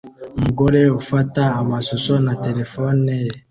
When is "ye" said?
3.25-3.31